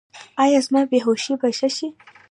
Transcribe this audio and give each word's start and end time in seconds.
ایا 0.43 0.59
زما 0.65 0.81
بې 0.89 0.99
هوښي 1.05 1.33
به 1.41 1.49
ښه 1.57 1.69
شي؟ 1.77 1.87